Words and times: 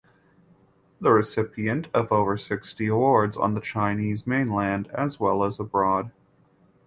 The 0.99 1.11
recipient 1.11 1.87
of 1.93 2.11
over 2.11 2.35
sixty 2.35 2.87
awards 2.87 3.37
on 3.37 3.53
the 3.53 3.61
Chinese 3.61 4.25
mainland 4.25 4.89
as 4.95 5.19
well 5.19 5.43
as 5.43 5.59
abroad. 5.59 6.09